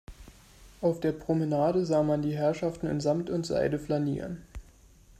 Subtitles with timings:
[0.81, 4.41] Auf der Promenade sah man die Herrschaften in Samt und Seide flanieren.